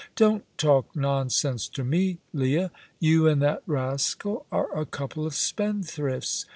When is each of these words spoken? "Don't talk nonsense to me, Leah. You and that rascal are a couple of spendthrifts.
"Don't 0.15 0.43
talk 0.57 0.95
nonsense 0.95 1.67
to 1.67 1.83
me, 1.83 2.17
Leah. 2.33 2.71
You 2.99 3.27
and 3.27 3.39
that 3.43 3.61
rascal 3.67 4.47
are 4.51 4.75
a 4.75 4.83
couple 4.83 5.27
of 5.27 5.35
spendthrifts. 5.35 6.47